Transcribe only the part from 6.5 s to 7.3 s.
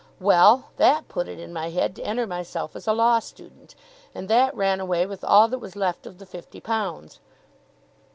pounds.